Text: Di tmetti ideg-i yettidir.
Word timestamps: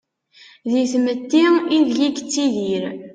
Di 0.71 0.83
tmetti 0.91 1.43
ideg-i 1.77 1.99
yettidir. 2.07 2.83